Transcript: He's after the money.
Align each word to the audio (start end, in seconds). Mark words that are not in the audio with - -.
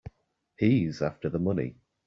He's 0.57 0.99
after 1.03 1.29
the 1.29 1.37
money. 1.37 1.75